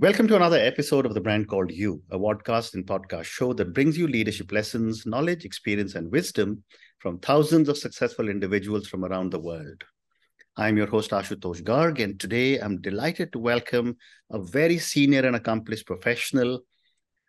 [0.00, 3.74] Welcome to another episode of The Brand Called You, a podcast and podcast show that
[3.74, 6.64] brings you leadership lessons, knowledge, experience, and wisdom
[7.00, 9.84] from thousands of successful individuals from around the world.
[10.56, 13.98] I'm your host, Ashutosh Garg, and today I'm delighted to welcome
[14.30, 16.62] a very senior and accomplished professional,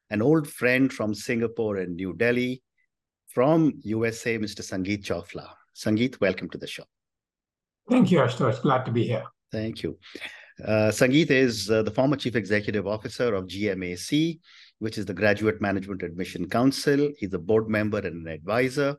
[0.10, 2.64] an old friend from Singapore and New Delhi,
[3.28, 4.62] from USA, Mr.
[4.62, 5.50] Sangeet Chowfla.
[5.76, 6.86] Sangeet, welcome to the show.
[7.90, 8.62] Thank you, Ashutosh.
[8.62, 9.26] Glad to be here.
[9.52, 10.00] Thank you.
[10.66, 14.40] Uh, Sangeet is uh, the former chief executive officer of GMAC,
[14.80, 17.12] which is the Graduate Management Admission Council.
[17.18, 18.98] He's a board member and an advisor.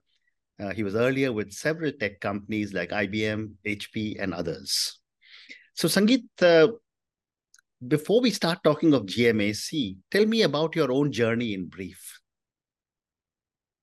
[0.61, 4.99] Uh, he was earlier with several tech companies like IBM, HP, and others.
[5.75, 6.69] So, Sangeet, uh,
[7.87, 12.19] before we start talking of GMAC, tell me about your own journey in brief.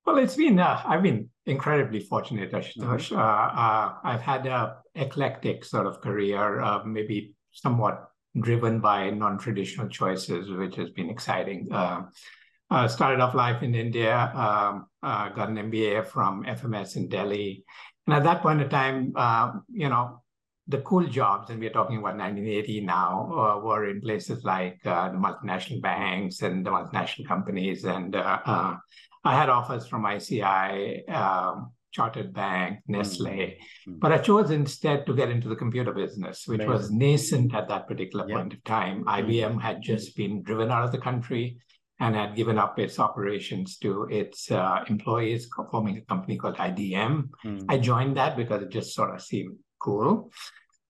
[0.06, 3.12] Well, it's been, uh, I've been incredibly fortunate, Ashutosh.
[3.12, 4.08] Mm-hmm.
[4.08, 10.90] I've had a eclectic sort of career, maybe somewhat driven by non-traditional choices, which has
[10.92, 11.68] been exciting.
[11.72, 12.04] Uh,
[12.72, 17.64] uh, started off life in India, um, uh, got an MBA from FMS in Delhi.
[18.06, 20.22] And at that point in time, uh, you know,
[20.68, 25.10] the cool jobs, and we're talking about 1980 now, uh, were in places like uh,
[25.10, 27.86] the multinational banks and the multinational companies.
[27.86, 31.06] And I had offers from ICI,
[31.92, 33.30] Chartered Bank, Nestle.
[33.30, 34.00] Mm-hmm.
[34.00, 36.74] But I chose instead to get into the computer business, which Amazing.
[36.74, 38.38] was nascent at that particular yep.
[38.38, 39.04] point of time.
[39.06, 41.58] IBM had just been driven out of the country
[42.00, 47.30] and had given up its operations to its uh, employees, forming a company called IDM.
[47.46, 47.66] Mm-hmm.
[47.68, 50.32] I joined that because it just sort of seemed cool.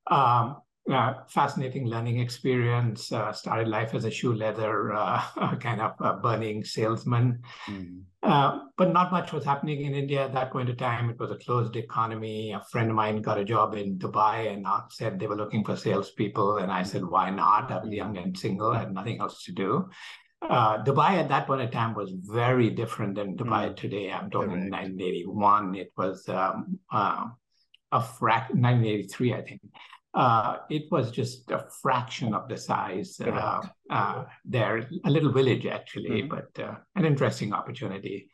[0.08, 0.58] Um,
[0.92, 3.12] uh, fascinating learning experience.
[3.12, 7.42] Uh, started life as a shoe leather uh, kind of burning salesman.
[7.68, 8.04] Mm.
[8.22, 11.10] but not much was happening in India at that point in time.
[11.10, 12.52] It was a closed economy.
[12.52, 15.76] A friend of mine got a job in Dubai and said they were looking for
[15.76, 16.58] salespeople.
[16.58, 17.72] And I said, why not?
[17.72, 19.90] I was young and single, I had nothing else to do.
[20.42, 23.76] Uh, Dubai at that point in time was very different than Dubai mm.
[23.76, 24.10] today.
[24.10, 24.72] I'm talking Correct.
[24.72, 25.76] 1981.
[25.76, 27.26] It was um, uh,
[27.92, 29.62] a frac 1983, I think
[30.14, 35.66] uh, it was just a fraction of the size uh, uh, there, a little village
[35.66, 36.28] actually, mm-hmm.
[36.30, 38.30] but uh, an interesting opportunity.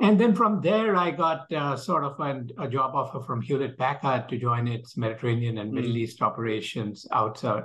[0.00, 3.76] And then from there, I got uh, sort of an, a job offer from Hewlett
[3.78, 5.74] Packard to join its Mediterranean and mm-hmm.
[5.76, 7.62] Middle East operations out, uh,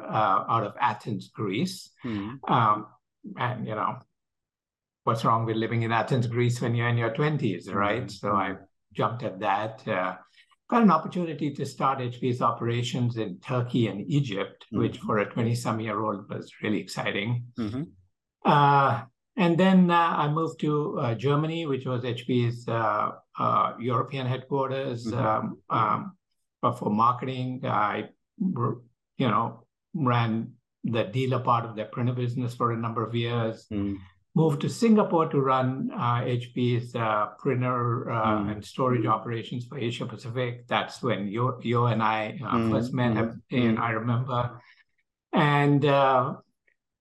[0.49, 1.91] out of Athens, Greece.
[2.03, 2.51] Mm-hmm.
[2.51, 2.87] Um,
[3.37, 3.97] and, you know,
[5.03, 8.05] what's wrong with living in Athens, Greece when you're in your 20s, right?
[8.05, 8.09] Mm-hmm.
[8.09, 8.55] So I
[8.93, 10.19] jumped at that
[10.73, 14.79] got an opportunity to start HP's operations in Turkey and Egypt, mm-hmm.
[14.79, 17.45] which for a 20 some year old was really exciting.
[17.59, 17.83] Mm-hmm.
[18.43, 19.03] Uh,
[19.37, 25.05] and then uh, I moved to uh, Germany, which was HP's uh, uh, European headquarters.
[25.05, 25.25] Mm-hmm.
[25.25, 26.17] Um, um,
[26.79, 28.81] for marketing, I, you
[29.19, 33.67] know, ran the dealer part of their printer business for a number of years.
[34.35, 38.51] Mm moved to Singapore to run uh, HP's uh, printer uh, mm.
[38.51, 40.67] and storage operations for Asia Pacific.
[40.67, 42.71] That's when you, you and I mm.
[42.71, 43.39] first met, mm.
[43.51, 44.61] and I remember.
[45.33, 46.35] And uh,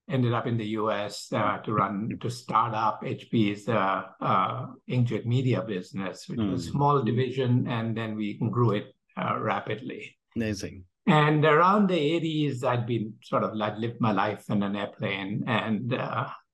[0.09, 6.27] ended up in the US uh, to run, to start up HP's inkjet media business,
[6.27, 10.15] which was a small division, and then we grew it rapidly.
[10.35, 10.85] Amazing.
[11.05, 15.43] And around the 80s, I'd been sort of like lived my life in an airplane
[15.47, 15.93] and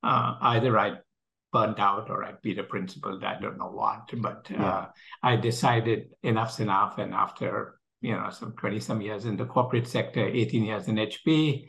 [0.04, 0.98] uh, either I
[1.52, 3.20] burnt out or I beat a principal.
[3.24, 4.86] I don't know what, but uh, yeah.
[5.24, 6.98] I decided enough's enough.
[6.98, 10.96] And after you know some twenty some years in the corporate sector, eighteen years in
[10.96, 11.66] HP,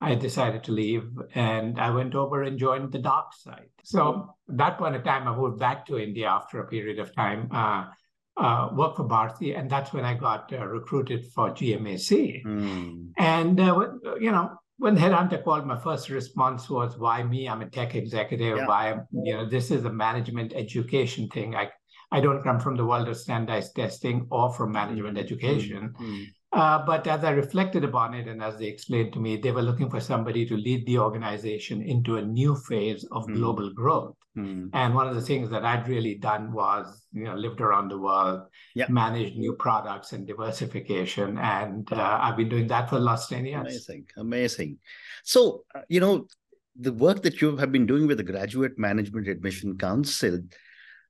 [0.00, 3.70] I decided to leave and I went over and joined the dark side.
[3.84, 7.48] So that point of time, I moved back to India after a period of time.
[7.52, 7.86] Uh,
[8.36, 12.42] uh, work for Bharti, and that's when I got uh, recruited for GMAC.
[12.44, 13.10] Mm.
[13.18, 13.88] And uh,
[14.18, 17.48] you know, when Headhunter called, my first response was, "Why me?
[17.48, 18.56] I'm a tech executive.
[18.56, 18.66] Yeah.
[18.66, 18.96] Why?
[19.12, 21.54] You know, this is a management education thing.
[21.54, 21.70] I
[22.10, 25.24] I don't come from the world of standardized testing or from management mm-hmm.
[25.24, 26.22] education." Mm-hmm.
[26.52, 29.62] Uh, but as I reflected upon it, and as they explained to me, they were
[29.62, 33.34] looking for somebody to lead the organization into a new phase of mm.
[33.36, 34.14] global growth.
[34.36, 34.68] Mm.
[34.74, 37.98] And one of the things that I'd really done was, you know, lived around the
[37.98, 38.42] world,
[38.74, 38.90] yep.
[38.90, 43.46] managed new products and diversification, and uh, I've been doing that for the last ten
[43.46, 43.60] years.
[43.60, 44.78] Amazing, amazing.
[45.24, 46.26] So, uh, you know,
[46.76, 50.40] the work that you have been doing with the Graduate Management Admission Council,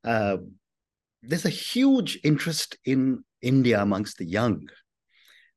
[0.05, 0.37] uh,
[1.23, 4.69] there's a huge interest in India amongst the young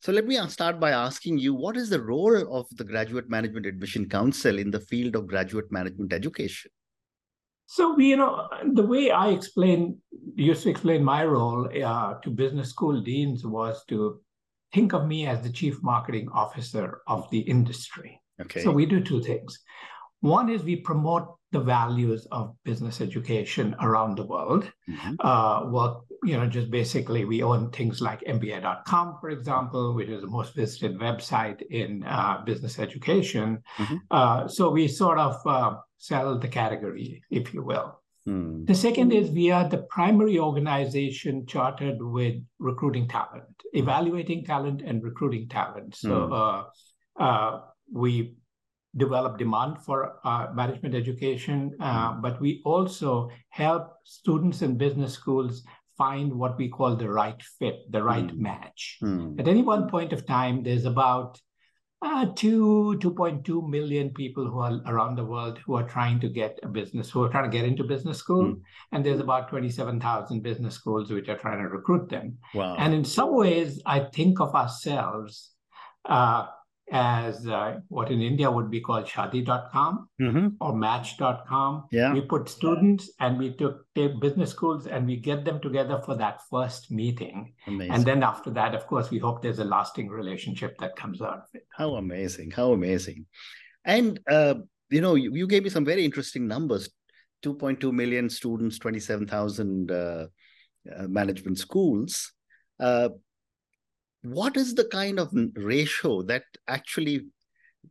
[0.01, 3.65] so let me start by asking you what is the role of the Graduate Management
[3.65, 6.71] Admission Council in the field of graduate management education?
[7.67, 9.97] So, you know, the way I explain,
[10.35, 14.21] used to explain my role uh, to business school deans was to
[14.73, 18.21] think of me as the chief marketing officer of the industry.
[18.39, 18.61] Okay.
[18.63, 19.59] So we do two things.
[20.25, 24.63] One is we promote the values of business education around the world.
[24.89, 25.15] Mhm.
[25.19, 30.21] Uh, well, you know, just basically we own things like MBA.com, for example, which is
[30.21, 33.61] the most visited website in uh, business education.
[33.77, 33.99] Mhm.
[34.09, 38.01] Uh, so we sort of uh, sell the category, if you will.
[38.25, 38.65] Hmm.
[38.65, 45.03] The second is we are the primary organization chartered with recruiting talent, evaluating talent and
[45.03, 45.93] recruiting talent.
[45.95, 46.13] So
[47.19, 47.61] uh,
[47.93, 48.35] we
[48.97, 55.63] develop demand for uh, management education, uh, but we also help students in business schools
[55.97, 58.41] find what we call the right fit, the right Hmm.
[58.41, 58.97] match.
[58.99, 59.39] Hmm.
[59.39, 61.39] At any one point of time, there's about
[62.01, 66.59] uh, two, 2.2 million people who are around the world who are trying to get
[66.61, 68.45] a business, who are trying to get into business school.
[68.45, 68.61] Mm.
[68.91, 72.37] And there's about 27,000 business schools which are trying to recruit them.
[72.53, 72.75] Wow.
[72.77, 75.51] And in some ways, I think of ourselves
[76.07, 76.45] uh,
[76.91, 80.55] as uh, what in India would be called Shaadi.com Mhm.
[80.59, 81.85] or match.com.
[81.91, 82.13] Yeah.
[82.13, 86.15] We put students and we took take business schools and we get them together for
[86.15, 87.53] that first meeting.
[87.67, 87.93] Amazing.
[87.93, 91.37] And then after that, of course, we hope there's a lasting relationship that comes out
[91.37, 91.65] of it.
[91.75, 92.51] How amazing.
[92.51, 93.25] How amazing.
[93.83, 94.55] And, uh,
[94.89, 96.89] you know, you, you gave me some very interesting numbers
[97.43, 102.31] 2.2 million students, 27,000 uh, uh, management schools.
[104.25, 107.27] What is the kind of ratio that actually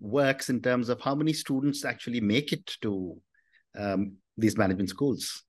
[0.00, 3.16] works in terms of how many students actually make it to
[3.78, 5.44] um, these management schools?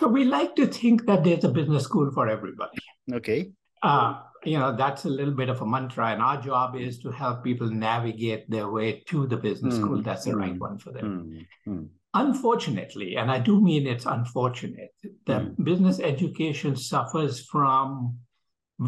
[0.00, 2.78] So we like to think that there's a business school for everybody.
[3.12, 3.50] Okay.
[3.82, 7.10] Uh, you know, that's a little bit of a mantra, and our job is to
[7.10, 10.78] help people navigate their way to the business Mm, school that's the right mm, one
[10.78, 11.46] for them.
[11.66, 14.94] Hmm, hmm, Unfortunately, and I do mean it's unfortunate,
[15.26, 15.64] that Mm.
[15.64, 18.18] business education suffers from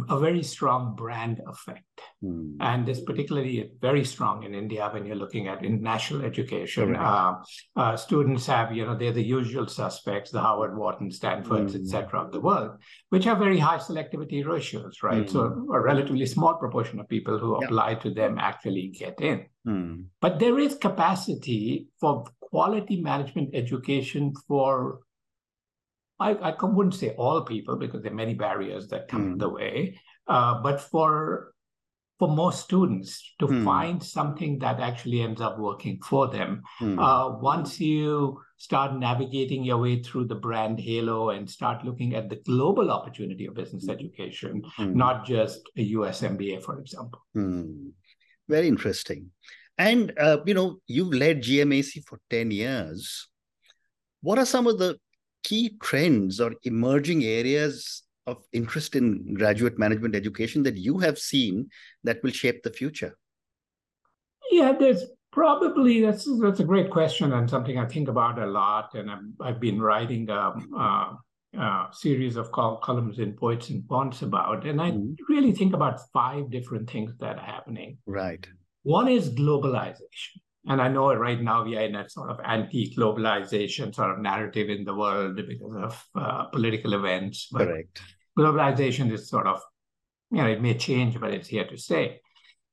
[0.08, 1.84] a very strong brand effect.
[2.22, 2.56] hmm.
[2.60, 6.96] And this particularly very strong in India when you're looking at international education.
[6.96, 7.34] Uh,
[7.76, 11.80] uh, students have, you know, they're the usual suspects, the Harvard, Wharton, Stanfords, Mm.
[11.80, 12.70] et cetera, of the world,
[13.10, 15.28] which have very high selectivity ratios, right?
[15.28, 15.40] So
[15.72, 17.66] a relatively small proportion of people who Yeah.
[17.66, 19.38] apply to them actually get in.
[19.66, 19.94] Hmm.
[20.20, 25.00] But there is capacity for quality management education for,
[26.28, 29.40] I, I wouldn't say all people because there are many barriers that come in Mm.
[29.44, 29.74] the way,
[30.34, 31.10] uh, but for
[32.18, 33.10] for most students
[33.40, 33.64] to Hmm.
[33.70, 36.50] find something that actually ends up working for them.
[36.78, 36.96] Hmm.
[37.06, 42.28] Uh, once you start navigating your way through the brand halo and start looking at
[42.30, 44.92] the global opportunity of business education, Hmm.
[45.04, 47.20] not just a US MBA, for example.
[47.34, 47.88] Hmm.
[48.54, 49.20] Very interesting.
[49.78, 53.26] And, uh, you know, you've led GMAC for 10 years.
[54.20, 54.90] What are some of the
[55.42, 61.68] key trends or emerging areas of interest in graduate management education that you have seen
[62.04, 63.16] that will shape the future?
[64.50, 68.94] Yeah, there's probably that's that's a great question and something I think about a lot.
[68.94, 71.18] And I'm, I've been writing a, a,
[71.58, 75.16] a series of col- columns in Poets and Quants about, and I Mhm.
[75.28, 77.98] really think about five different things that are happening.
[78.06, 78.46] Right.
[78.82, 80.40] One is globalization.
[80.66, 84.70] And I know right now we are in a sort of anti-globalization sort of narrative
[84.70, 87.48] in the world because of uh, political events.
[87.50, 88.00] But Correct.
[88.38, 89.60] globalization is sort of,
[90.30, 92.20] you know, it may change, but it's here to stay.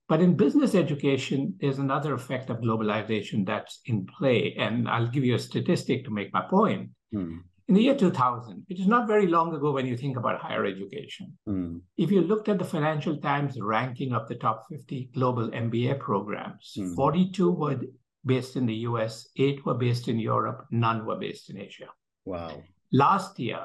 [0.07, 4.55] But in business education, there's another effect of globalization that's in play.
[4.57, 6.89] And I'll give you a statistic to make my point.
[7.11, 7.37] Hmm.
[7.69, 10.65] In the year 2000, which is not very long ago when you think about higher
[10.65, 11.77] education, Hmm.
[11.97, 16.73] if you looked at the Financial Times ranking of the top 50 global MBA programs,
[16.75, 16.93] Hmm.
[16.95, 17.79] 42 were
[18.25, 21.89] based in the US, eight were based in Europe, none were based in Asia.
[22.25, 22.63] Wow.
[22.91, 23.61] Last year,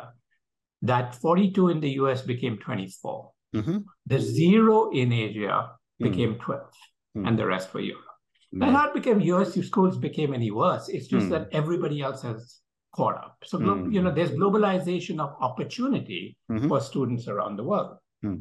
[0.82, 3.30] that 42 in the US became 24.
[3.54, 3.84] Mhm.
[4.04, 6.74] The zero in Asia became 12,
[7.14, 7.24] Hmm.
[7.26, 8.12] and the rest were Europe.
[8.52, 10.90] And not because US schools became any worse.
[10.90, 11.32] It's just Hmm.
[11.32, 12.60] that everybody else has
[12.96, 13.36] caught up.
[13.44, 13.92] So, Hmm.
[13.94, 16.68] you know, there's globalization of opportunity Mhm.
[16.68, 17.96] for students around the world.
[18.22, 18.40] Hmm.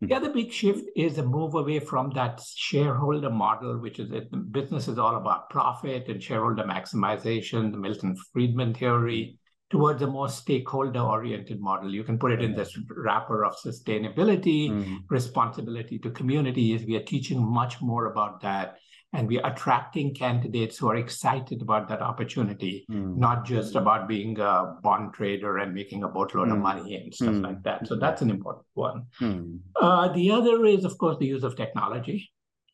[0.00, 4.52] The other big shift is a move away from that shareholder model, which is that
[4.52, 9.38] business is all about profit and shareholder maximization, the Milton Friedman theory,
[9.70, 11.94] towards a more stakeholder oriented model.
[11.98, 14.96] You can put it in this wrapper of sustainability, Hmm.
[15.08, 16.84] responsibility to communities.
[16.86, 18.76] We are teaching much more about that.
[19.14, 23.18] And we are attracting candidates who are excited about that opportunity, Hmm.
[23.26, 26.62] not just about being a bond trader and making a boatload of Mm.
[26.62, 27.42] money and stuff Mm.
[27.48, 27.86] like that.
[27.86, 29.06] So that's an important one.
[29.20, 29.58] Hmm.
[29.80, 32.18] Uh, the other is, of course, the use of technology,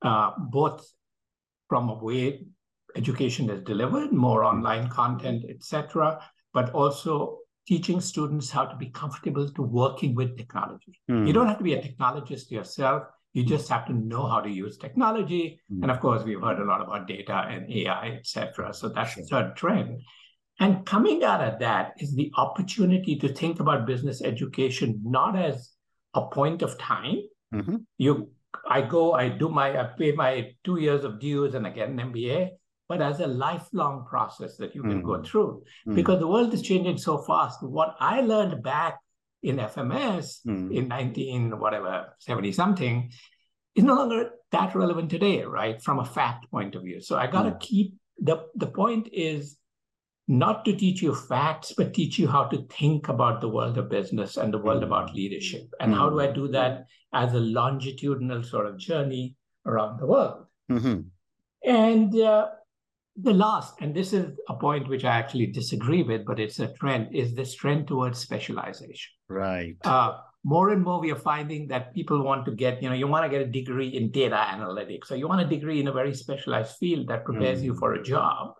[0.02, 0.78] uh, both
[1.68, 2.44] from a way
[2.96, 6.20] education is delivered, more online content, etc.,
[6.52, 10.98] but also teaching students how to be comfortable to working with technology.
[11.06, 11.24] Hmm.
[11.26, 13.02] You don't have to be a technologist yourself.
[13.32, 15.60] You just have to know how to use technology.
[15.72, 15.82] Mm.
[15.82, 18.74] And of course, we've heard a lot about data and AI, etc.
[18.74, 19.22] So that's sure.
[19.22, 20.00] the third trend.
[20.58, 25.72] And coming out of that is the opportunity to think about business education not as
[26.12, 27.22] a point of time.
[27.54, 27.76] Mm-hmm.
[27.96, 28.30] You,
[28.68, 31.88] I go, I do my, I pay my two years of dues and I get
[31.88, 32.50] an MBA,
[32.88, 35.06] but as a lifelong process that you can mm-hmm.
[35.06, 35.94] go through mm-hmm.
[35.94, 37.62] because the world is changing so fast.
[37.62, 38.98] What I learned back
[39.42, 40.74] in FMS mm.
[40.74, 43.10] in 19 whatever 70 something
[43.74, 45.80] is no longer that relevant today, right?
[45.82, 47.00] From a fact point of view.
[47.00, 47.60] So I got to mm.
[47.60, 49.56] keep the the point is
[50.28, 53.88] not to teach you facts, but teach you how to think about the world of
[53.88, 55.68] business and the world about leadership.
[55.80, 55.96] And mm.
[55.96, 60.44] how do I do that as a longitudinal sort of journey around the world?
[60.70, 61.00] Mm-hmm.
[61.68, 62.48] And uh,
[63.22, 66.72] the last, and this is a point which I actually disagree with, but it's a
[66.74, 69.12] trend, is this trend towards specialization.
[69.28, 69.76] Right.
[69.84, 73.06] Uh, more and more, we are finding that people want to get, you know, you
[73.06, 75.92] want to get a degree in data analytics, so you want a degree in a
[75.92, 77.64] very specialized field that prepares mm.
[77.64, 78.54] you for a job.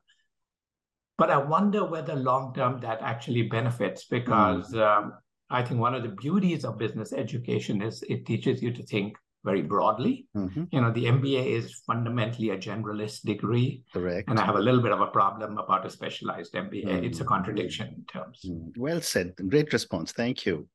[1.17, 4.81] But I wonder whether long term that actually benefits because mm.
[4.81, 5.13] um,
[5.49, 9.17] I think one of the beauties of business education is it teaches you to think
[9.45, 10.27] very broadly.
[10.37, 10.65] Mm-hmm.
[10.71, 13.83] You know, the MBA is fundamentally a generalist degree.
[13.93, 14.29] Correct.
[14.29, 16.87] And I have a little bit of a problem about a specialized MBA.
[16.87, 17.05] Mm-hmm.
[17.05, 18.43] It's a contradiction in terms.
[18.47, 18.77] Mm.
[18.77, 19.35] Well said.
[19.49, 20.13] Great response.
[20.13, 20.69] Thank you.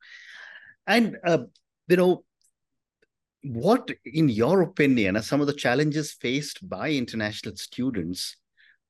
[0.87, 1.39] And, uh,
[1.87, 2.23] you know,
[3.43, 8.37] what, in your opinion, are some of the challenges faced by international students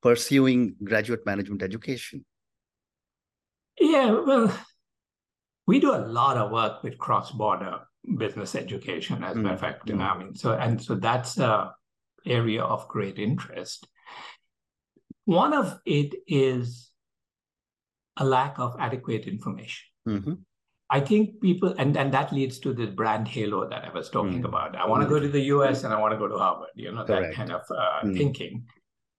[0.02, 2.24] pursuing graduate management education?
[3.78, 4.58] Yeah, well,
[5.66, 7.80] we do a lot of work with cross border
[8.16, 9.86] business education as a matter of fact.
[9.86, 10.00] Mm.
[10.00, 11.74] I mean, so and so that's a
[12.24, 13.86] area of great interest.
[15.24, 16.90] One of it is
[18.16, 19.86] a lack of adequate information.
[20.08, 20.34] Mm-hmm.
[20.88, 24.42] I think people, and, and that leads to the brand halo that I was talking
[24.42, 24.44] mm.
[24.44, 24.76] about.
[24.76, 26.92] I want to go to the US and I want to go to Harvard, you
[26.92, 27.28] know, Correct.
[27.28, 28.16] that kind of uh, mm.
[28.16, 28.64] thinking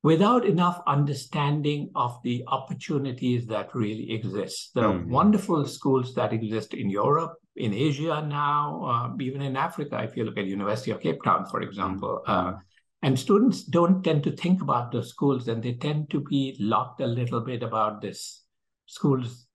[0.04, 4.72] without enough understanding of the opportunities that really exist.
[4.74, 5.08] The mm.
[5.08, 10.24] wonderful schools that exist in Europe, in Asia now, uh, even in Africa, if you
[10.24, 12.22] look at University of Cape Town, for example.
[12.28, 12.54] Mm.
[12.54, 12.58] Uh,
[13.04, 17.02] and students don't tend to think about those schools and they tend to be locked
[17.02, 18.44] a little bit about this
[18.86, 19.46] schools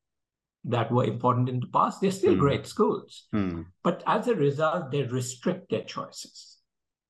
[0.65, 2.01] that were important in the past.
[2.01, 2.41] They're still mm.
[2.41, 3.27] great schools.
[3.35, 3.67] Mm.
[3.83, 6.52] But as a result, they restrict their choices.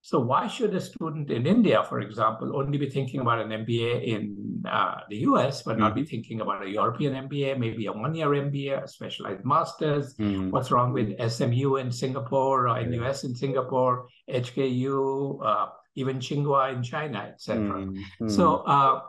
[0.04, 4.04] So why should a student in India, for example, only be thinking about an MBA
[4.04, 5.80] in uh, the US, but mm-hmm.
[5.80, 6.10] not be mm-hmm.
[6.10, 10.14] thinking about a European MBA, maybe a one-year MBA, a specialized master's?
[10.16, 10.50] Mm-hmm.
[10.50, 16.82] What's wrong with SMU in Singapore or NUS in Singapore, HKU, uh, even Tsinghua in
[16.82, 17.60] China, etc.
[17.60, 18.28] Mm-hmm.
[18.28, 19.02] So uh,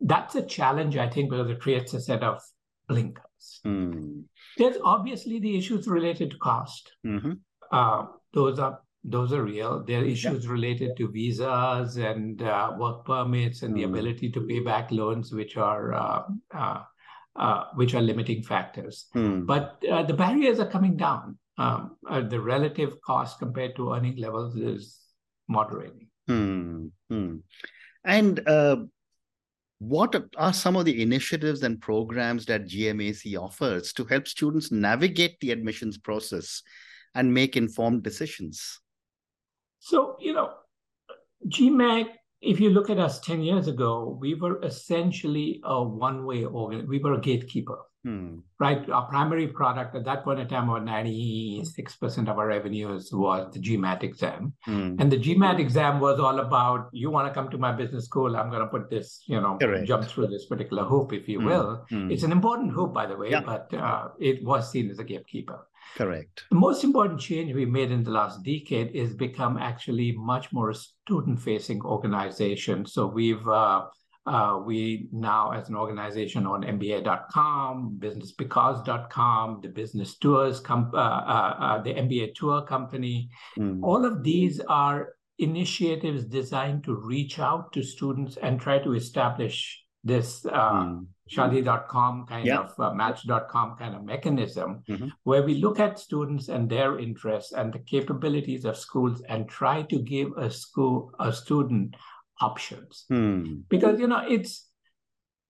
[0.00, 2.40] that's a challenge, I think, because it creates a set of
[2.88, 3.60] blinkers.
[3.66, 4.24] Mm.
[4.56, 6.90] There's obviously the issues related to cost.
[7.06, 7.32] Mm-hmm.
[7.70, 9.84] Uh, those are those are real.
[9.84, 10.50] There are issues yeah.
[10.50, 13.78] related to visas and uh, work permits and mm.
[13.78, 16.22] the ability to pay back loans, which are uh,
[16.54, 16.82] uh,
[17.36, 19.06] uh which are limiting factors.
[19.14, 19.46] Mm.
[19.46, 21.38] But uh, the barriers are coming down.
[21.58, 24.98] Um, uh, the relative cost compared to earning levels is
[25.48, 26.08] moderating.
[26.28, 26.90] Mm.
[28.04, 28.40] And
[29.80, 35.38] what are some of the initiatives and programs that GMAC offers to help students navigate
[35.40, 36.62] the admissions process
[37.14, 38.80] and make informed decisions?
[39.80, 40.52] So, you know,
[41.46, 42.08] GMAC,
[42.40, 46.86] if you look at us 10 years ago, we were essentially a one way organ.
[46.88, 48.38] We were a gatekeeper, hmm.
[48.60, 48.88] right?
[48.88, 53.58] Our primary product at that point in time, about 96% of our revenues was the
[53.58, 54.52] GMAT exam.
[54.64, 54.94] Hmm.
[55.00, 58.36] And the GMAT exam was all about you want to come to my business school,
[58.36, 59.86] I'm going to put this, you know, Correct.
[59.86, 61.46] jump through this particular hoop, if you hmm.
[61.46, 61.86] will.
[61.90, 62.10] Hmm.
[62.10, 63.40] It's an important hoop, by the way, yeah.
[63.40, 65.66] but uh, it was seen as a gatekeeper.
[65.96, 66.44] Correct.
[66.50, 70.70] The most important change we made in the last decade is become actually much more
[70.70, 72.86] a student-facing organization.
[72.86, 73.86] So we've uh,
[74.28, 81.56] uh, we now, as an organization, on MBA.com, BusinessBecause.com, the business tours, com- uh, uh,
[81.58, 83.30] uh the MBA tour company.
[83.58, 83.80] Mm.
[83.82, 89.82] All of these are initiatives designed to reach out to students and try to establish
[90.08, 91.06] this uh, mm.
[91.30, 92.60] Shaadi.com kind yeah.
[92.60, 95.08] of uh, Match.com kind of mechanism mm-hmm.
[95.24, 99.82] where we look at students and their interests and the capabilities of schools and try
[99.82, 101.94] to give a school a student
[102.40, 103.62] options mm.
[103.68, 104.66] because you know it's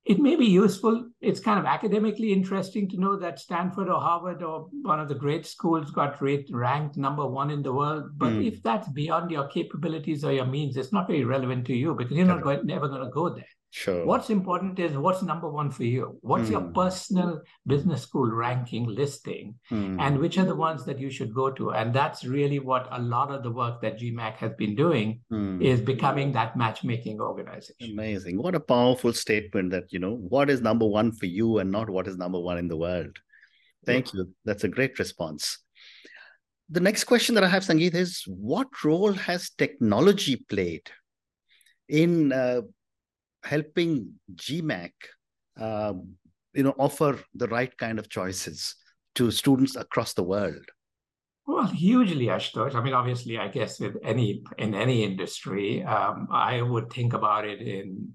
[0.04, 4.42] it may be useful it's kind of academically interesting to know that stanford or harvard
[4.42, 8.30] or one of the great schools got rate, ranked number one in the world but
[8.30, 8.46] mm.
[8.46, 12.16] if that's beyond your capabilities or your means it's not very relevant to you because
[12.16, 14.06] you're not going, never going to go there Sure.
[14.06, 16.18] What's important is what's number one for you?
[16.22, 16.72] What's your Hmm.
[16.72, 19.56] personal business school ranking listing?
[19.68, 20.00] Hmm.
[20.00, 21.72] And which are the ones that you should go to?
[21.72, 25.60] And that's really what a lot of the work that GMAC has been doing Hmm.
[25.60, 27.92] is becoming that matchmaking organization.
[27.92, 28.40] Amazing.
[28.42, 31.90] What a powerful statement that, you know, what is number one for you and not
[31.90, 33.18] what is number one in the world.
[33.84, 34.34] Thank you.
[34.44, 35.58] That's a great response.
[36.70, 40.90] The next question that I have, Sangeet, is what role has technology played
[41.88, 42.62] in uh,
[43.42, 44.92] helping GMAC,
[45.58, 46.14] um,
[46.54, 48.74] you know, offer the right kind of choices
[49.14, 50.64] to students across the world?
[51.46, 52.74] Well, hugely, Ashutosh.
[52.74, 57.46] I mean, obviously, I guess with any in any industry, um, I would think about
[57.46, 58.12] it in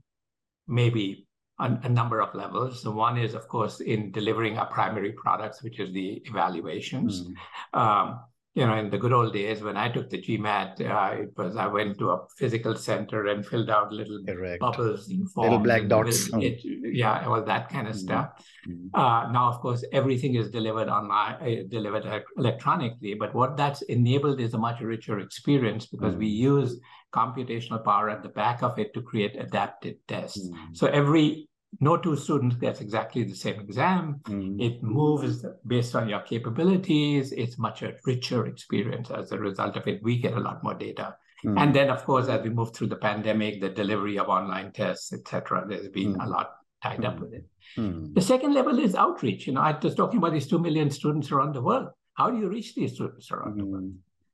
[0.68, 1.28] maybe
[1.60, 2.84] a, a number of levels.
[2.84, 7.24] The one is, of course, in delivering our primary products, which is the evaluations.
[7.24, 8.20] Mm, Um,
[8.56, 11.56] you know, in the good old days when I took the GMAT, uh, it was
[11.56, 14.60] I went to a physical center and filled out little correct.
[14.60, 16.30] bubbles and Little black dots.
[16.34, 18.00] it- it- yeah, all that kind of Mhm.
[18.00, 18.30] stuff.
[18.68, 22.06] Mm, Uh, now, of course, everything is delivered online, uh, delivered
[22.38, 23.16] electronically.
[23.16, 26.38] But what that's enabled is a much richer experience because we Mm.
[26.54, 26.80] use
[27.12, 30.48] computational power at the back of it to create adapted tests.
[30.48, 31.50] mm, So every
[31.80, 34.22] no two students gets exactly the same exam.
[34.26, 37.32] mm, It moves based on your capabilities.
[37.32, 40.02] It's much a richer experience as a result of it.
[40.04, 41.16] We get a lot more data.
[41.46, 44.72] mm, And then, of course, as we move through the pandemic, the delivery of online
[44.72, 46.30] tests, et cetera, there's been a Mm.
[46.30, 46.52] lot
[46.82, 47.46] tied up with it.
[47.78, 49.48] mm, The second level is outreach.
[49.48, 51.90] You know, I was talking about these 2 million students around the world.
[52.14, 53.92] How do you reach these students around the world?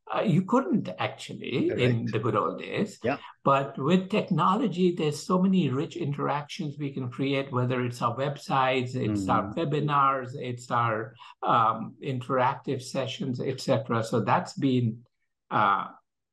[0.09, 2.99] Mm, Uh, you couldn't actually in the good old days.
[3.03, 3.17] Yeah.
[3.43, 8.95] But with technology, there's so many rich interactions we can create, whether it's our websites,
[8.95, 9.55] it's our Mm.
[9.55, 11.13] webinars, it's our
[11.43, 14.03] um, interactive sessions, etc.
[14.03, 14.87] So that's been
[15.51, 15.85] uh,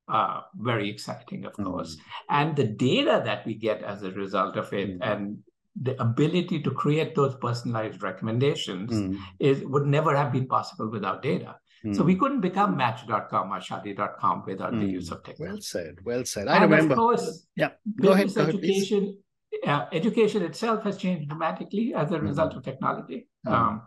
[0.09, 1.97] uh, very exciting, of course.
[1.97, 5.03] mm, And the data that we get as a result of it Mm.
[5.11, 5.39] and
[5.83, 11.23] the ability to create those personalized recommendations mm, is would never have been possible without
[11.23, 11.57] data.
[11.95, 12.21] So we mm.
[12.21, 14.91] couldn't become Match.com or Shaadi.com without the Mm.
[14.93, 15.53] use of technology.
[15.53, 15.95] Well said.
[16.05, 16.49] Well said.
[16.49, 16.95] I and remember.
[16.95, 17.71] of course, Yeah.
[18.01, 18.27] Go ahead.
[18.27, 18.83] business Go ahead, please.
[18.93, 19.19] education,
[19.67, 22.57] uh, education itself has changed dramatically as a result Mhm.
[22.59, 23.29] of technology.
[23.47, 23.53] Mhm.
[23.53, 23.83] Um,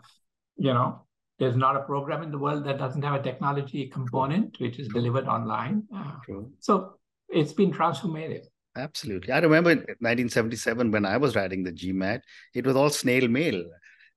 [0.58, 1.06] you know,
[1.40, 4.88] there's not a program in the world that doesn't have a technology component, which is
[4.90, 5.84] delivered online.
[5.96, 6.52] Uh, True.
[6.60, 8.46] so it's been transformative.
[8.76, 9.34] Absolutely.
[9.34, 12.22] I remember in 1977 when I was writing the GMAT,
[12.54, 13.64] it was all snail mail.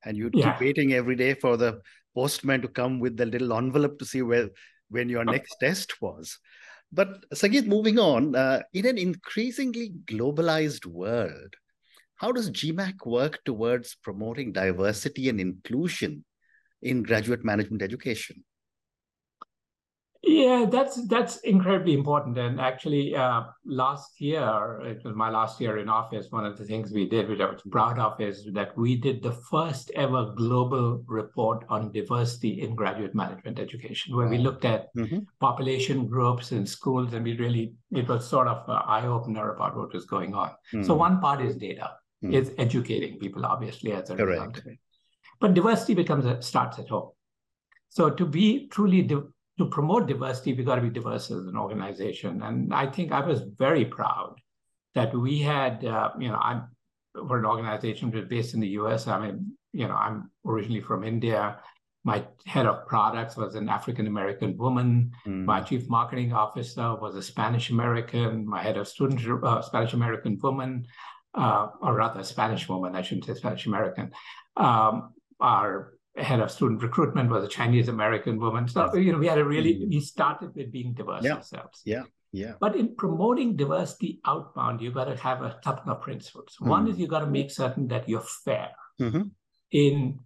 [0.05, 0.53] And you'd Yeah.
[0.53, 1.81] keep waiting every day for the
[2.15, 4.51] postman to come with the little envelope to see where
[4.91, 6.39] when your next test was.
[6.93, 11.55] But Sangeet, moving on, uh, in an increasingly globalized world,
[12.17, 16.25] how does GMAC work towards promoting diversity and inclusion
[16.83, 18.45] in graduate management education?
[20.25, 22.39] Yeah, that's that's incredibly important.
[22.39, 26.29] And actually, uh, last year, it was my last year in office.
[26.31, 29.21] One of the things we did, which I was proud of, is that we did
[29.21, 34.95] the first ever global report on diversity in graduate management education, where we looked at
[34.95, 35.27] Mhm.
[35.41, 39.77] population groups in schools, and we really it was sort of an eye opener about
[39.77, 40.51] what was going on.
[40.83, 41.91] So Mm, one part is data,
[42.23, 42.33] Mm.
[42.33, 44.59] is educating people, obviously, as a result Correct.
[44.59, 44.79] of it.
[45.41, 47.11] But diversity becomes a, starts at home.
[47.89, 51.57] So to be truly di- to promote diversity, we got to be diverse as an
[51.57, 52.43] organization.
[52.43, 54.37] And I think I was very proud
[54.95, 56.69] that we had, uh, you know, I'm
[57.15, 59.07] we're an organization that's based in the U.S.
[59.07, 61.59] I mean, you know, I'm originally from India.
[62.05, 65.13] My head of products was an African American woman.
[65.27, 68.47] mm, My chief marketing officer was a Spanish American.
[68.47, 70.87] My head of student, uh, Spanish American woman,
[71.35, 74.11] uh, or rather Spanish woman, I shouldn't say Spanish American.
[74.57, 78.69] Um, our head of student recruitment was a Chinese American woman.
[78.69, 79.89] So, you know, we had a really, Mm.
[79.89, 81.37] we started with being diverse Yeah.
[81.37, 81.83] ourselves.
[81.85, 82.05] Yeah.
[82.33, 82.55] Yeah.
[82.61, 86.57] But in promoting diversity outbound, you got to have a couple of principles.
[86.61, 86.91] One Mm.
[86.91, 88.71] is you got to make certain that you're fair
[89.01, 89.31] Mhm.
[89.71, 90.21] in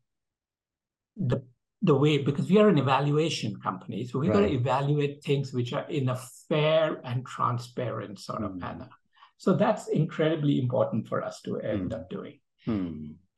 [1.16, 1.42] the
[1.83, 5.72] the way because we are an evaluation company, so we got to evaluate things which
[5.75, 6.16] are in a
[6.49, 8.61] fair and transparent sort of Mm.
[8.61, 8.88] manner.
[9.37, 11.96] So that's incredibly important for us to end Mm.
[11.96, 12.40] up doing.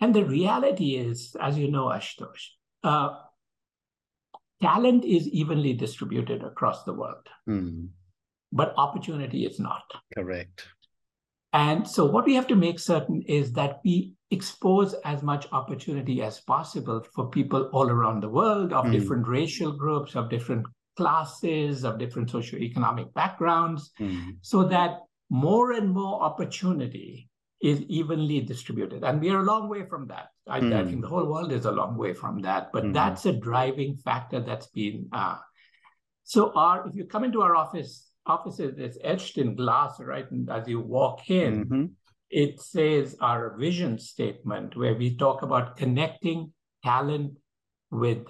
[0.00, 2.44] And the reality is, as you know, Ashutosh,
[2.84, 3.11] uh,
[4.62, 7.87] talent is evenly distributed across the world, Hmm.
[8.52, 9.84] but opportunity is not.
[10.14, 10.68] Correct.
[11.52, 16.22] And so, what we have to make certain is that we expose as much opportunity
[16.22, 18.92] as possible for people all around the world of Mm.
[18.92, 24.30] different racial groups, of different classes, of different socioeconomic backgrounds, Hmm.
[24.42, 27.28] so that more and more opportunity
[27.61, 29.03] is evenly distributed.
[29.05, 30.29] And we are a long way from that.
[30.47, 30.90] I, I Mm.
[30.90, 32.92] think the whole world is a long way from that, but Mhm.
[32.92, 35.09] that's a driving factor that's been.
[35.12, 35.38] Uh,
[36.23, 40.31] so, our if you come into our office, offices, it's etched in glass, right?
[40.31, 41.90] And as you walk in, Mhm.
[42.31, 46.53] it says our vision statement where we talk about connecting
[46.85, 47.38] talent
[47.90, 48.27] with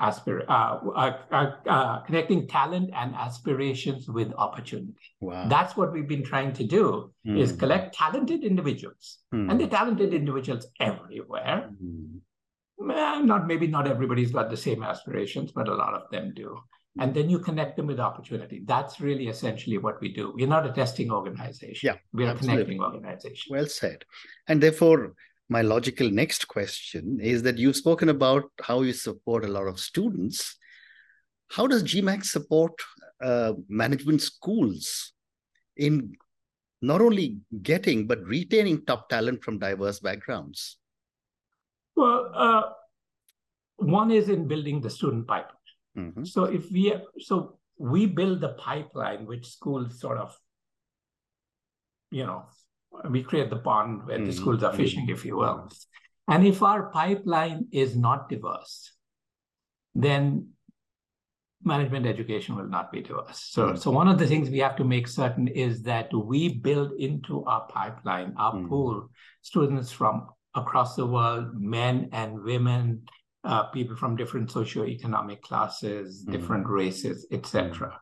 [0.00, 4.94] aspir uh, uh, uh, uh, connecting talent and aspirations with opportunity.
[5.20, 5.48] Wow.
[5.48, 7.38] That's what we've been trying to do mm.
[7.38, 9.18] is collect talented individuals.
[9.34, 9.50] Mm.
[9.50, 11.70] And the talented individuals everywhere.
[11.82, 12.20] Mm.
[12.78, 16.58] Not maybe not everybody's got the same aspirations, but a lot of them do.
[16.98, 18.62] And then you connect them with opportunity.
[18.64, 20.32] That's really essentially what we do.
[20.34, 21.86] We're not a testing organization.
[21.88, 22.62] Yeah, we're absolutely.
[22.62, 23.54] a connecting organization.
[23.54, 24.04] Well said.
[24.48, 25.14] And therefore,
[25.48, 29.78] my logical next question is that you've spoken about how you support a lot of
[29.78, 30.56] students.
[31.50, 32.72] How does GMAC support
[33.22, 35.12] uh, management schools
[35.76, 36.16] in
[36.82, 40.78] not only getting but retaining top talent from diverse backgrounds?
[41.94, 42.62] Well, uh,
[43.76, 45.52] one is in building the student pipeline.
[45.96, 46.24] Mm-hmm.
[46.24, 50.36] So if we so we build the pipeline which schools sort of,
[52.10, 52.44] you know,
[53.10, 54.26] we create the pond where mm-hmm.
[54.26, 55.70] the schools are fishing, if you will.
[56.28, 58.92] And if our pipeline is not diverse,
[59.94, 60.48] then
[61.62, 63.40] management education will not be diverse.
[63.50, 63.76] So, mm-hmm.
[63.76, 67.44] so one of the things we have to make certain is that we build into
[67.44, 68.68] our pipeline, our mm-hmm.
[68.68, 69.10] pool,
[69.42, 73.02] students from across the world, men and women,
[73.44, 76.32] uh, people from different socioeconomic classes, mm-hmm.
[76.32, 78.00] different races, etc.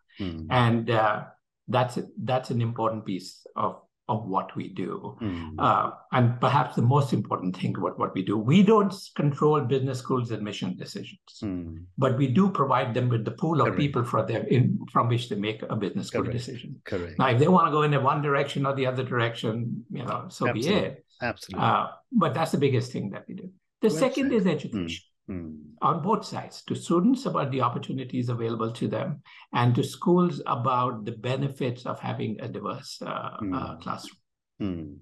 [0.50, 1.24] And uh,
[1.68, 5.16] that's that's an important piece of of what we do.
[5.20, 5.54] Mm.
[5.58, 9.98] Uh, and perhaps the most important thing about what we do, we don't control business
[10.00, 11.82] schools' admission decisions, mm.
[11.96, 13.80] but we do provide them with the pool of Correct.
[13.80, 16.36] people for them in, from which they make a business school Correct.
[16.36, 16.80] decision.
[16.84, 17.18] Correct.
[17.18, 20.04] Now, if they want to go in the one direction or the other direction, you
[20.04, 20.62] know, so Absolutely.
[20.62, 21.06] be it.
[21.22, 21.66] Absolutely.
[21.66, 23.50] Uh, but that's the biggest thing that we do.
[23.80, 24.32] The well second said.
[24.32, 24.88] is education.
[24.88, 25.13] Mm.
[25.26, 25.56] Mm.
[25.80, 29.22] on both sides to students about the opportunities available to them
[29.54, 33.56] and to schools about the benefits of having a diverse uh, mm.
[33.56, 34.18] uh, classroom.
[34.60, 34.96] Mm.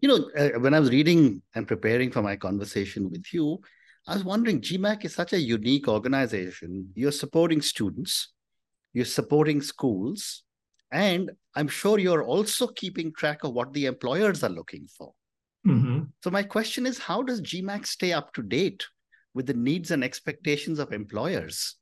[0.00, 3.60] You know, uh, when I was reading and preparing for my conversation with you,
[4.08, 6.88] I was wondering GMAC is such a unique organization.
[6.96, 8.32] You're supporting students,
[8.92, 10.42] you're supporting schools,
[10.90, 15.12] and I'm sure you're also keeping track of what the employers are looking for.
[15.64, 16.04] Mm-hmm.
[16.24, 18.84] So, my question is how does GMAC stay up to date
[19.34, 21.76] with the needs and expectations of employers?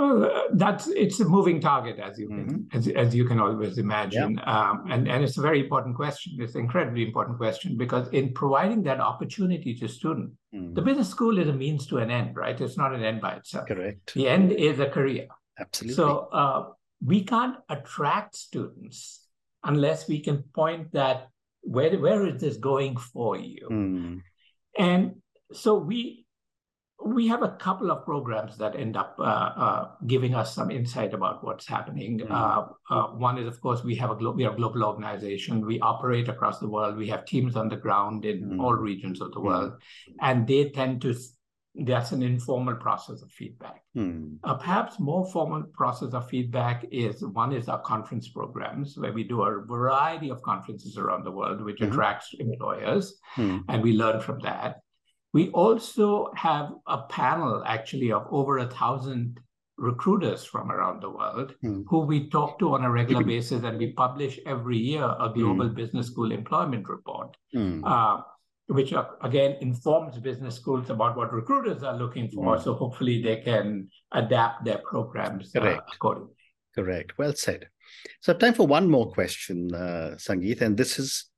[0.00, 2.76] Well, uh, that's it's a moving target, as you can mm-hmm.
[2.76, 4.70] as, as you can always imagine, yeah.
[4.70, 6.38] um, and and it's a very important question.
[6.38, 10.72] It's an incredibly important question because in providing that opportunity to students, mm-hmm.
[10.72, 12.58] the business school is a means to an end, right?
[12.58, 13.68] It's not an end by itself.
[13.68, 14.14] Correct.
[14.14, 15.26] The end is a career.
[15.58, 15.96] Absolutely.
[15.96, 16.68] So uh,
[17.04, 19.26] we can't attract students
[19.64, 21.28] unless we can point that
[21.60, 24.20] where where is this going for you, mm.
[24.78, 25.16] and
[25.52, 26.24] so we
[27.04, 31.14] we have a couple of programs that end up uh, uh, giving us some insight
[31.14, 32.18] about what's happening.
[32.18, 32.32] Mm-hmm.
[32.32, 35.64] Uh, uh one is, of course, we have a glo- we are a global organization.
[35.64, 36.96] We operate across the world.
[36.96, 38.60] We have teams on the ground in mm-hmm.
[38.60, 40.12] all regions of the world, mm-hmm.
[40.20, 41.14] and they tend to.
[41.72, 43.82] That's an informal process of feedback.
[43.96, 44.40] Mm.
[44.42, 49.42] perhaps more formal process of feedback is one is our conference programs where we do
[49.42, 51.92] a variety of conferences around the world, which mm-hmm.
[51.92, 53.62] attracts employers, mm.
[53.68, 54.80] and we learn from that.
[55.32, 59.40] We also have a panel actually of over a thousand
[59.80, 61.84] recruiters from around the world mm.
[61.88, 65.68] who we talk to on a regular basis, and we publish every year a global
[65.70, 65.74] mm.
[65.74, 67.80] business school employment report, mm.
[67.84, 68.22] uh,
[68.66, 72.56] which uh, again informs business schools about what recruiters are looking for.
[72.56, 72.62] Hmm.
[72.62, 76.34] So hopefully they can adapt their programs uh, accordingly.
[76.74, 77.18] Correct.
[77.18, 77.68] Well said.
[78.20, 81.29] So time for one more question, uh, Sangeet, and this is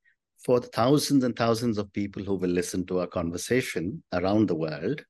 [0.44, 4.54] for the thousands and thousands of people who will listen to our conversation around the
[4.54, 5.04] world,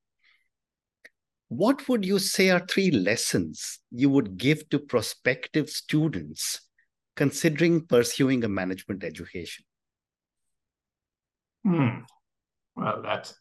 [1.49, 6.61] what would you say are three lessons you would give to prospective students
[7.17, 9.65] considering pursuing a management education?
[11.65, 12.01] Hmm.
[12.75, 13.35] Well, that's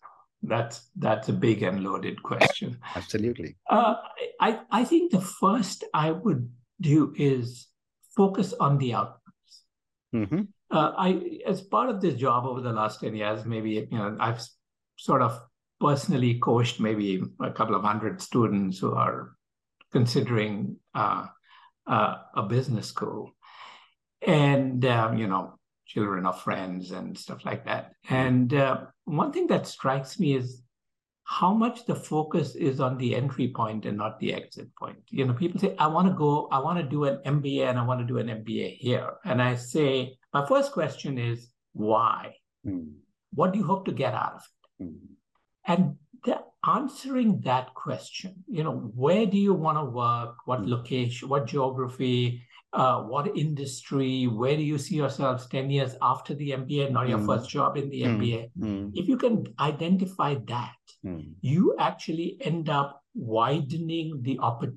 [0.44, 2.78] that's that's a big and loaded question.
[2.96, 3.56] Absolutely.
[3.70, 3.96] Uh,
[4.40, 7.68] I I think the first I would do is
[8.16, 9.64] focus on the outcomes.
[10.14, 13.98] Mm-hmm uh, I, as part of this job over the last 10 years, maybe, you
[13.98, 14.42] know, I've
[14.98, 15.40] sort of
[15.80, 19.36] personally coached maybe a couple of hundred students who are
[19.92, 21.28] considering uh,
[21.88, 23.32] uh, a business school.
[24.26, 25.56] And, um, you know,
[25.86, 27.94] children of friends and stuff like that.
[28.10, 30.62] And uh, one thing that strikes me is
[31.32, 34.98] how much the focus is on the entry point and not the exit point.
[35.12, 37.80] You know, people say, I want to go, I want to do an MBA and
[37.80, 39.14] I want to do an MBA here.
[39.24, 42.36] And I say, my first question is why?
[42.68, 42.96] Mm.
[43.34, 44.84] What do you hope to get out of it?
[44.84, 44.98] Mm.
[45.66, 50.36] And the, answering that question, you know, where do you want to work?
[50.44, 50.68] What mm.
[50.68, 51.30] location?
[51.30, 52.44] What geography?
[52.74, 57.20] Uh, what industry, where do you see yourselves 10 years after the MBA, not your
[57.20, 57.26] mm.
[57.26, 58.18] first job in the mm.
[58.18, 58.52] MBA.
[58.58, 58.92] Mm.
[58.96, 61.34] If you can identify that, mm.
[61.42, 64.74] you actually end up widening the, opp-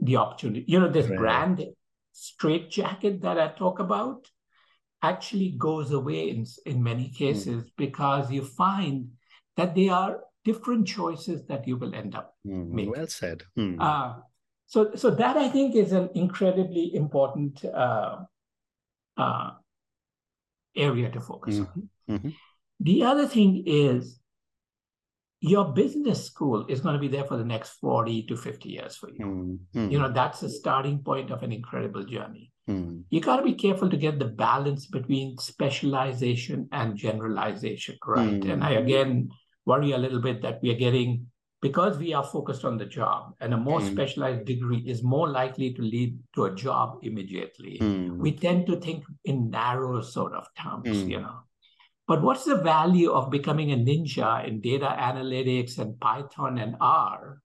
[0.00, 0.64] the opportunity.
[0.68, 1.18] You know, this right.
[1.18, 1.64] brand
[2.12, 4.26] straitjacket that I talk about
[5.02, 7.16] actually goes away in, in many mm.
[7.16, 9.08] cases because you find
[9.56, 12.92] that they are different choices that you will end up mm, making.
[12.92, 13.42] Well said.
[13.58, 13.80] Mm.
[13.80, 14.20] Uh,
[14.66, 18.18] so, so that I think is an incredibly important uh,
[19.16, 19.50] uh,
[20.76, 21.80] area to focus mm-hmm.
[22.12, 22.18] on.
[22.18, 22.28] Mm-hmm.
[22.80, 24.18] The other thing is
[25.40, 28.96] your business school is going to be there for the next 40 to 50 years
[28.96, 29.58] for you.
[29.74, 29.90] Mm-hmm.
[29.90, 32.52] You know, that's the starting point of an incredible journey.
[32.68, 33.04] Mm.
[33.10, 38.40] You got to be careful to get the balance between specialization and generalization, right?
[38.40, 38.52] Mm.
[38.54, 39.28] And I again
[39.64, 41.26] worry a little bit that we are getting
[41.62, 43.90] because we are focused on the job and a more mm.
[43.90, 48.16] specialized degree is more likely to lead to a job immediately mm.
[48.18, 51.08] we tend to think in narrow sort of terms mm.
[51.08, 51.38] you know
[52.06, 57.40] but what's the value of becoming a ninja in data analytics and python and r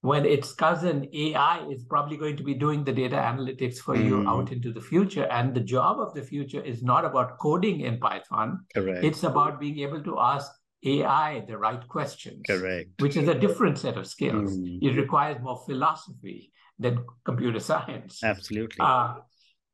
[0.00, 4.16] when its cousin ai is probably going to be doing the data analytics for you
[4.16, 4.28] mm.
[4.28, 8.00] out into the future and the job of the future is not about coding in
[8.00, 9.04] python Correct.
[9.04, 10.50] it's about being able to ask
[10.84, 12.42] AI the right questions.
[12.46, 12.90] Correct.
[13.00, 14.56] Which is a different set of skills.
[14.56, 14.78] Mm.
[14.82, 18.22] It requires more philosophy than computer science.
[18.22, 18.78] Absolutely.
[18.80, 19.14] Uh,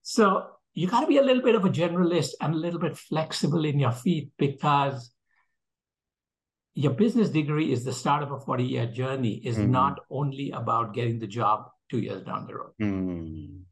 [0.03, 2.97] so you got to be a little bit of a generalist and a little bit
[2.97, 5.13] flexible in your feet because
[6.75, 9.69] your business degree is the start of a 40 year journey is mm.
[9.69, 13.63] not only about getting the job two years down the road mm.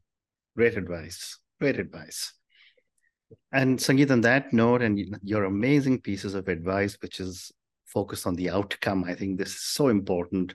[0.57, 2.33] great advice great advice
[3.51, 7.51] and Sangeet, on that note, and your amazing pieces of advice, which is
[7.85, 10.53] focused on the outcome, I think this is so important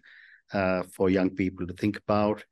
[0.52, 2.44] uh, for young people to think about.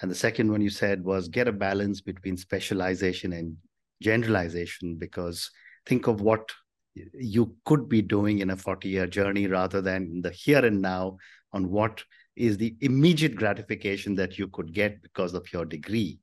[0.00, 3.56] And the second one you said was get a balance between specialization and
[4.02, 5.50] generalization, because
[5.86, 6.50] think of what
[6.94, 11.16] you could be doing in a 40 year journey rather than the here and now
[11.52, 12.02] on what
[12.36, 16.18] is the immediate gratification that you could get because of your degree.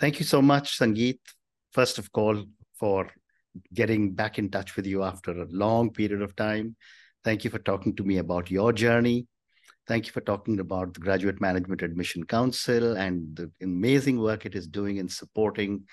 [0.00, 1.20] Thank you so much, Sangeet,
[1.72, 2.44] first of all,
[2.78, 3.10] for
[3.74, 6.76] getting back in touch with you after a long period of time.
[7.24, 9.26] Thank you for talking to me about your journey.
[9.86, 14.54] Thank you for talking about the Graduate Management Admission Council and the amazing work it
[14.54, 15.84] is doing in supporting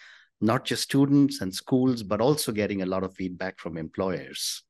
[0.41, 4.63] not just students and schools, but also getting a lot of feedback from employers.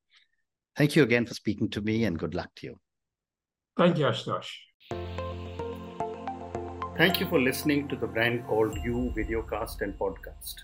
[0.77, 2.79] Thank you again for speaking to me and good luck to you.
[3.77, 4.51] Thank you, Ashutosh.
[6.97, 10.63] Thank you for listening to the brand called You videocast and podcast